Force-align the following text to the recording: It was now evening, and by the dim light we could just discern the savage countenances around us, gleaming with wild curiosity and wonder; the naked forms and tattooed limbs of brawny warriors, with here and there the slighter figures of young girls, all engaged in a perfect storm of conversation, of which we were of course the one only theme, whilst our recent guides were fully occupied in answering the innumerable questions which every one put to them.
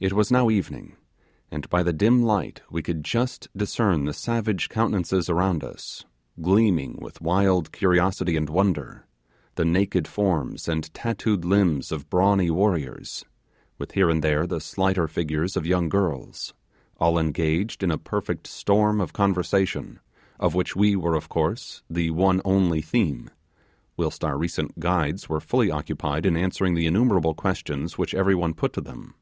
It 0.00 0.12
was 0.12 0.30
now 0.30 0.48
evening, 0.48 0.94
and 1.50 1.68
by 1.68 1.82
the 1.82 1.92
dim 1.92 2.22
light 2.22 2.62
we 2.70 2.84
could 2.84 3.02
just 3.02 3.48
discern 3.56 4.04
the 4.04 4.12
savage 4.12 4.68
countenances 4.68 5.28
around 5.28 5.64
us, 5.64 6.04
gleaming 6.40 7.00
with 7.02 7.20
wild 7.20 7.72
curiosity 7.72 8.36
and 8.36 8.48
wonder; 8.48 9.06
the 9.56 9.64
naked 9.64 10.06
forms 10.06 10.68
and 10.68 10.94
tattooed 10.94 11.44
limbs 11.44 11.90
of 11.90 12.08
brawny 12.08 12.48
warriors, 12.48 13.24
with 13.76 13.90
here 13.90 14.08
and 14.08 14.22
there 14.22 14.46
the 14.46 14.60
slighter 14.60 15.08
figures 15.08 15.56
of 15.56 15.66
young 15.66 15.88
girls, 15.88 16.54
all 17.00 17.18
engaged 17.18 17.82
in 17.82 17.90
a 17.90 17.98
perfect 17.98 18.46
storm 18.46 19.00
of 19.00 19.12
conversation, 19.12 19.98
of 20.38 20.54
which 20.54 20.76
we 20.76 20.94
were 20.94 21.16
of 21.16 21.28
course 21.28 21.82
the 21.90 22.10
one 22.12 22.40
only 22.44 22.80
theme, 22.80 23.28
whilst 23.96 24.22
our 24.22 24.38
recent 24.38 24.78
guides 24.78 25.28
were 25.28 25.40
fully 25.40 25.72
occupied 25.72 26.24
in 26.24 26.36
answering 26.36 26.74
the 26.74 26.86
innumerable 26.86 27.34
questions 27.34 27.98
which 27.98 28.14
every 28.14 28.36
one 28.36 28.54
put 28.54 28.72
to 28.72 28.80
them. 28.80 29.14